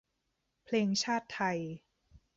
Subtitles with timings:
[0.63, 1.59] เพลงชาติไทย